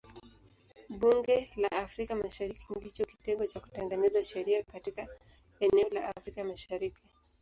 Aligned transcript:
Bunge 0.99 1.35
la 1.63 1.69
Afrika 1.85 2.15
Mashariki 2.15 2.65
ndicho 2.75 3.03
kitengo 3.11 3.45
cha 3.45 3.59
kutengeneza 3.59 4.23
sheria 4.23 4.63
katika 4.63 5.07
eneo 5.59 5.89
la 5.89 6.15
Afrika 6.15 6.43
Mashariki. 6.43 7.01